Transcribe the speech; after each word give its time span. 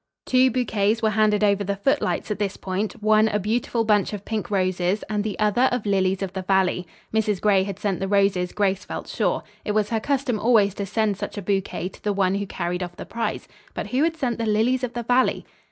Two 0.25 0.49
bouquets 0.49 1.03
were 1.03 1.11
handed 1.11 1.43
over 1.43 1.63
the 1.63 1.75
footlights 1.75 2.31
at 2.31 2.39
this 2.39 2.57
point, 2.57 2.93
one 3.03 3.27
a 3.27 3.37
beautiful 3.37 3.83
bunch 3.83 4.13
of 4.13 4.25
pink 4.25 4.49
roses 4.49 5.03
and 5.11 5.23
the 5.23 5.37
other 5.37 5.69
of 5.71 5.85
lilies 5.85 6.23
of 6.23 6.33
the 6.33 6.41
valley. 6.41 6.87
Mrs. 7.13 7.39
Gray 7.39 7.61
had 7.61 7.77
sent 7.77 7.99
the 7.99 8.07
roses 8.07 8.51
Grace 8.51 8.83
felt 8.83 9.07
sure. 9.07 9.43
It 9.63 9.73
was 9.73 9.89
her 9.89 9.99
custom 9.99 10.39
always 10.39 10.73
to 10.73 10.87
send 10.87 11.17
such 11.17 11.37
a 11.37 11.41
bouquet 11.43 11.89
to 11.89 12.03
the 12.03 12.13
one 12.13 12.33
who 12.33 12.47
carried 12.47 12.81
off 12.81 12.95
the 12.95 13.05
prize. 13.05 13.47
But 13.75 13.89
who 13.91 14.01
had 14.01 14.17
sent 14.17 14.39
the 14.39 14.47
lilies 14.47 14.83
of 14.83 14.93
the 14.93 15.03
valley? 15.03 15.45